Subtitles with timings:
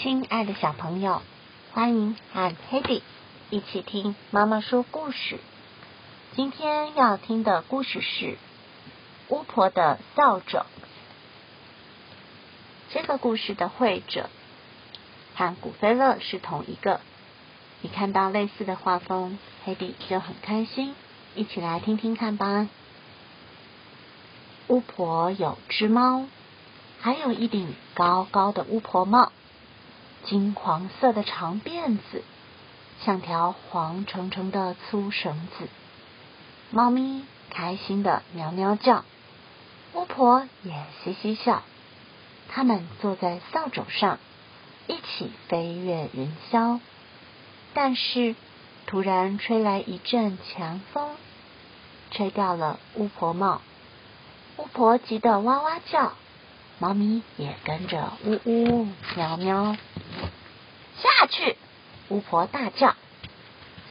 [0.00, 1.22] 亲爱的小朋友，
[1.72, 3.02] 欢迎和 Hedy
[3.50, 5.40] 一起听妈妈说故事。
[6.36, 8.24] 今天要听的故事是
[9.26, 10.58] 《巫婆的扫帚》。
[12.90, 14.30] 这个故事的绘者
[15.34, 17.00] 和古菲勒是同一个。
[17.80, 20.94] 你看到类似的画风，Hedy 就很开心。
[21.34, 22.68] 一起来听听看吧。
[24.68, 26.26] 巫婆有只猫，
[27.00, 29.32] 还有一顶高高的巫婆帽。
[30.24, 32.22] 金黄色的长辫子，
[33.04, 35.68] 像条黄澄澄的粗绳子。
[36.70, 39.04] 猫咪开心的喵喵叫，
[39.94, 41.62] 巫婆也嘻嘻笑。
[42.48, 44.18] 他们坐在扫帚上，
[44.86, 46.80] 一起飞越云霄。
[47.72, 48.34] 但是，
[48.86, 51.10] 突然吹来一阵强风，
[52.10, 53.60] 吹掉了巫婆帽。
[54.56, 56.12] 巫婆急得哇哇叫。
[56.80, 59.76] 猫咪也跟着呜呜喵喵
[61.02, 61.56] 下去，
[62.08, 62.94] 巫婆大叫，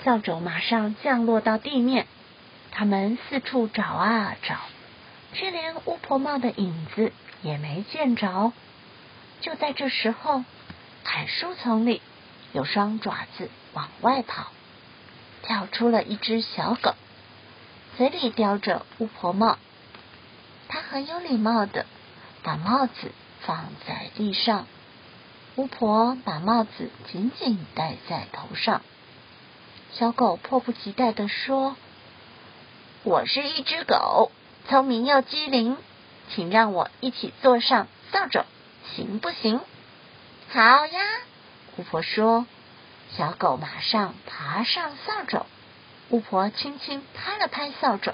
[0.04, 2.08] 扫帚马上降落到地面。
[2.72, 4.58] 他们四处找啊找，
[5.34, 8.52] 却连巫婆帽的影子也没见着。
[9.42, 10.44] 就在这时候，
[11.04, 12.02] 矮树丛里
[12.54, 14.48] 有双爪子往外跑，
[15.44, 16.96] 跳出了一只小狗，
[17.98, 19.58] 嘴里叼着巫婆帽。
[20.68, 21.86] 它很有礼貌的。
[22.44, 23.12] 把帽子
[23.42, 24.68] 放在地上，
[25.58, 28.84] 巫婆把帽子紧紧戴在头上。
[29.92, 31.76] 小狗迫不及待地说
[33.04, 34.32] ：“我是一只狗，
[34.70, 35.78] 聪明又机灵，
[36.30, 38.46] 请让我一起坐上扫帚，
[38.96, 39.60] 行不行
[40.54, 41.02] ？”“好呀！”
[41.78, 42.46] 巫婆说。
[43.16, 45.46] 小狗马上爬上扫帚，
[46.10, 48.14] 巫婆轻轻拍了拍扫帚，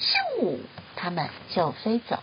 [0.00, 0.58] 咻，
[0.94, 2.20] 它们就飞走。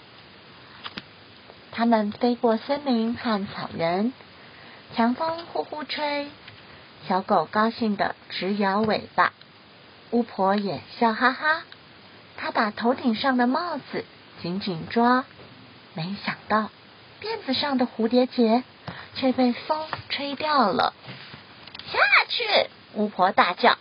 [1.73, 4.13] 他们飞过森林和草原，
[4.94, 6.28] 强风呼呼吹，
[7.07, 9.34] 小狗高兴的直摇尾巴，
[10.12, 11.63] 巫婆也笑哈哈。
[12.38, 14.06] 她把头顶上的帽子
[14.41, 15.25] 紧紧抓，
[15.94, 16.69] 没想到
[17.22, 18.63] 辫子上的蝴蝶结
[19.16, 20.94] 却被风吹掉了。
[21.91, 22.69] 下去！
[22.94, 23.78] 巫婆大叫。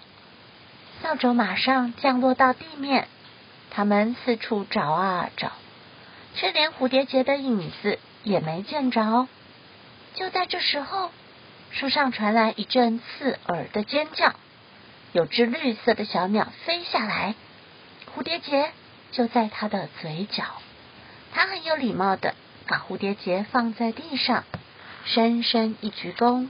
[1.03, 3.09] 扫帚马上降落到地面，
[3.70, 5.53] 他们四处找啊找。
[6.34, 9.28] 却连蝴蝶结的影子也没见着。
[10.14, 11.10] 就在这时候，
[11.72, 14.34] 树上传来一阵刺耳的尖叫，
[15.12, 17.34] 有只绿色的小鸟飞下来，
[18.14, 18.70] 蝴蝶结
[19.10, 20.44] 就在它的嘴角。
[21.32, 22.34] 它很有礼貌的
[22.69, 24.44] 把蝴蝶结放在地上，
[25.04, 26.48] 深深一鞠躬。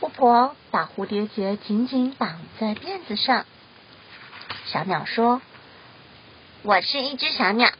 [0.00, 3.44] 巫婆把蝴蝶结紧紧绑在辫子上。
[4.64, 5.42] 小鸟说
[6.62, 7.70] ：“我是一只小鸟。”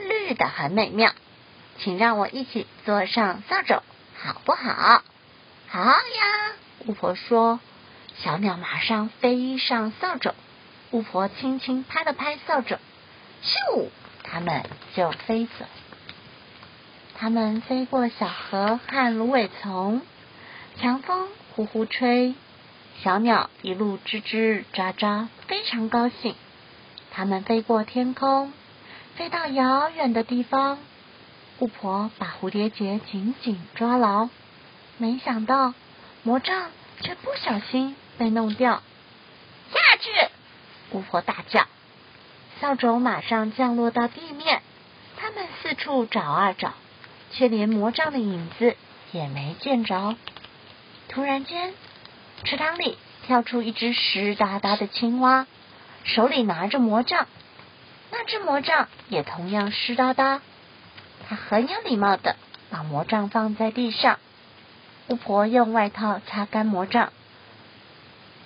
[0.00, 1.12] 绿的很美妙，
[1.78, 3.82] 请让我一起坐上扫帚，
[4.24, 5.02] 好不好？
[5.68, 6.52] 好呀！
[6.86, 7.58] 巫婆说。
[8.18, 10.34] 小鸟马上飞上扫帚，
[10.92, 12.78] 巫婆轻轻拍了拍扫帚，
[13.42, 13.88] 咻，
[14.22, 15.64] 它们就飞走。
[17.16, 20.02] 它们飞过小河和芦苇丛，
[20.78, 22.34] 强风呼呼吹，
[23.02, 26.36] 小鸟一路吱吱喳喳，非常高兴。
[27.10, 28.52] 它们飞过天空。
[29.16, 30.78] 飞到遥远的地方，
[31.58, 34.28] 巫婆把蝴蝶结紧紧抓牢，
[34.98, 35.74] 没想到
[36.22, 36.70] 魔杖
[37.00, 38.82] 却不小心被弄掉。
[39.72, 40.10] 下去！
[40.90, 41.66] 巫婆大叫。
[42.60, 44.62] 扫帚马上降落到地面，
[45.16, 46.74] 他们四处找啊找，
[47.32, 48.76] 却连魔杖的影子
[49.12, 50.16] 也没见着。
[51.08, 51.74] 突然间，
[52.44, 55.46] 池塘里跳出一只湿哒哒的青蛙，
[56.04, 57.26] 手里拿着魔杖。
[58.10, 60.42] 那只魔杖也同样湿哒哒，
[61.28, 62.36] 他很有礼貌的
[62.70, 64.18] 把魔杖放在地上。
[65.08, 67.12] 巫婆用外套擦干魔杖。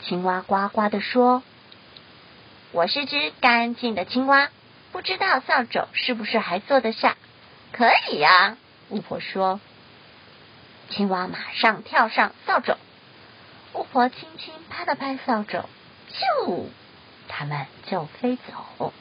[0.03, 1.43] 青蛙呱呱的说
[2.73, 4.51] ：“我是只干净的青蛙，
[4.93, 7.17] 不知道扫帚是不是还坐得下
[7.73, 8.57] ？”“可以呀。”
[8.91, 9.61] 巫婆说。
[10.89, 12.77] 青蛙马上跳上扫帚，
[13.75, 15.65] 巫婆轻轻拍了拍扫帚，
[16.13, 16.67] 咻，
[17.27, 18.93] 它们就飞走。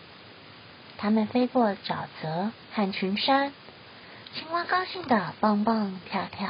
[0.98, 3.54] 他们飞过沼泽和群山，
[4.36, 6.50] 青蛙高兴的蹦蹦跳跳。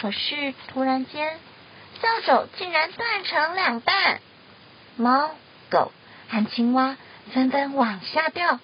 [0.00, 1.38] 可是突然间，
[2.00, 4.20] 扫帚竟然断成两半，
[4.96, 5.30] 猫、
[5.68, 5.90] 狗
[6.28, 6.96] 和青蛙
[7.32, 8.60] 纷纷往下掉，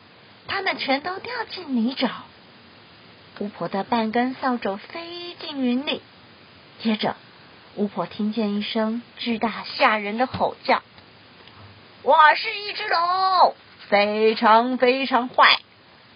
[0.47, 2.11] 它们全都掉进泥沼。
[3.41, 6.01] 巫婆的半根扫帚飞进云里，
[6.81, 7.17] 接着
[7.75, 10.83] 巫婆听见一声巨大吓人的吼叫
[12.03, 13.57] ：“我是一只龙！”
[13.89, 15.59] 非常非常坏，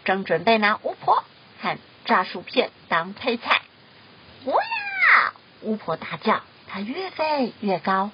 [0.05, 1.25] 正准备拿巫婆
[1.61, 3.61] 和炸薯片当配菜。
[4.45, 4.57] 不要！
[5.63, 8.11] 巫婆大叫，它越飞越高，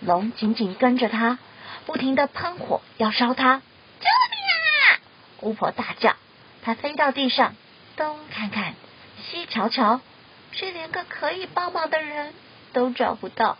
[0.00, 1.38] 龙紧紧跟着它，
[1.86, 3.62] 不停的喷火要烧它。
[4.00, 4.40] 救命
[4.84, 5.00] 啊！
[5.40, 6.14] 巫婆大叫，
[6.62, 7.56] 它飞到地上，
[7.96, 8.74] 东看看，
[9.24, 10.00] 西瞧瞧，
[10.52, 12.34] 却连个可以帮忙的人
[12.72, 13.56] 都找不到。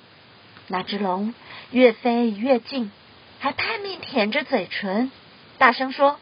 [0.67, 1.35] 那只龙
[1.71, 2.93] 越飞越近，
[3.39, 5.11] 还拼命舔着嘴唇，
[5.59, 6.21] 大声说：“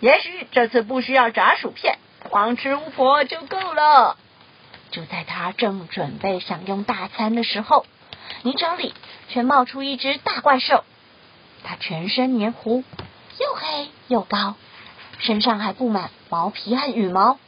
[0.00, 1.98] 也许这次不需要炸薯片，
[2.28, 4.16] 光吃巫婆就够了。”
[4.90, 7.84] 就在他正准备享用大餐的时候，
[8.42, 8.94] 泥沼里
[9.28, 10.84] 却冒出一只大怪兽。
[11.64, 12.84] 它全身黏糊，
[13.40, 14.54] 又黑又高，
[15.18, 17.38] 身上还布满毛皮和羽毛。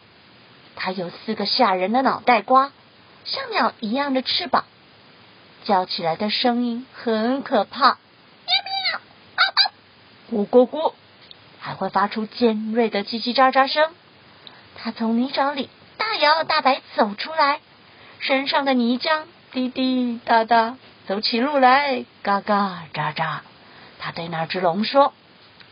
[0.75, 2.73] 它有四个吓人的脑袋瓜，
[3.25, 4.65] 像鸟一样的翅膀。
[5.65, 9.01] 叫起来的声音很可怕，喵喵，
[9.35, 9.61] 啊啊，
[10.31, 10.95] 咕咕咕，
[11.61, 13.91] 还会发出尖锐的叽叽喳喳声。
[14.77, 17.61] 他从泥沼里大摇大摆走出来，
[18.21, 20.77] 身上的泥浆滴滴答答，
[21.07, 23.39] 走起路来嘎嘎喳喳。
[23.99, 25.13] 他对那只龙说：“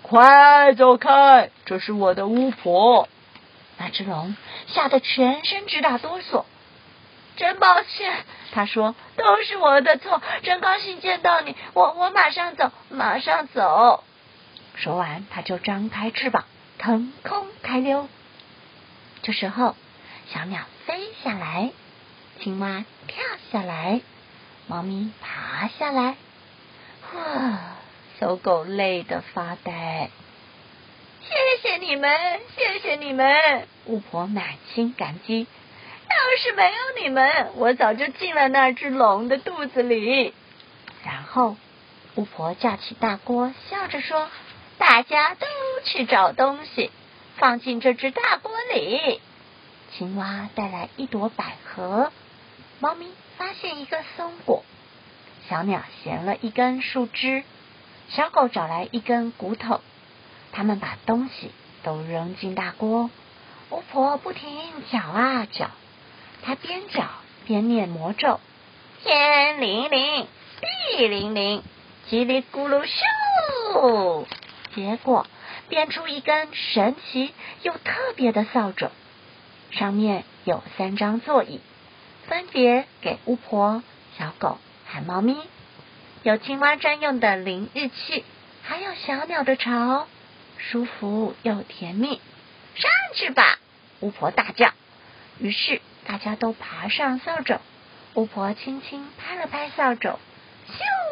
[0.03, 3.09] 快走开，这是我的巫婆。”
[3.79, 4.37] 那只龙
[4.69, 6.45] 吓得全身直打哆嗦。
[7.37, 10.23] 真抱歉，他说都是我的错。
[10.43, 14.03] 真高兴见到你，我我马上走，马上走。
[14.77, 16.45] 说完，他就张开翅膀，
[16.79, 18.09] 腾空开溜。
[19.25, 19.75] 这时候，
[20.31, 21.71] 小鸟飞下来，
[22.41, 24.03] 青蛙跳下来，
[24.67, 26.17] 猫咪爬下来，
[27.15, 27.59] 哇，
[28.21, 30.11] 小狗累得发呆。
[31.23, 32.13] 谢谢你们，
[32.55, 34.45] 谢谢你们，巫婆满
[34.75, 35.47] 心感激。
[35.47, 40.35] 要是没有你们，我早就进了那只龙的肚子里。
[41.03, 41.57] 然后，
[42.17, 44.29] 巫婆架起大锅，笑着说
[44.77, 45.47] ：“大家都
[45.83, 46.91] 去找东西，
[47.37, 49.21] 放进这只大锅里。”
[49.97, 52.11] 青蛙带来一朵百合，
[52.81, 54.65] 猫咪发现一个松果，
[55.49, 57.45] 小鸟衔了一根树枝，
[58.09, 59.81] 小狗找来一根骨头。
[60.53, 61.51] 他们把东西
[61.83, 63.11] 都扔进大锅，
[63.71, 64.51] 巫婆不停
[64.91, 65.71] 搅啊搅。
[66.43, 67.05] 她边搅
[67.47, 68.41] 边念魔咒
[69.05, 70.27] ：“天灵灵，
[70.97, 71.63] 地灵灵，
[72.09, 74.27] 叽里咕噜咻！”
[74.75, 75.27] 结果
[75.75, 78.91] 变出一根神奇又特别的扫帚，
[79.73, 81.61] 上面有三张座椅，
[82.29, 83.83] 分别给巫婆、
[84.17, 85.35] 小狗和猫咪；
[86.23, 88.25] 有青蛙专用的淋浴器，
[88.63, 90.07] 还有小鸟的巢，
[90.59, 92.21] 舒服又甜蜜。
[92.77, 93.59] 上去吧！
[93.99, 94.71] 巫婆大叫。
[95.41, 95.81] 于是。
[96.07, 97.59] 大家都爬上扫帚，
[98.13, 100.19] 巫婆轻轻拍了拍扫帚，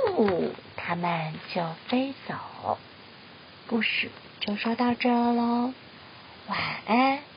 [0.06, 2.78] 咻，他们就飞走。
[3.72, 5.72] 故事就说到这喽，
[6.46, 7.31] 晚安。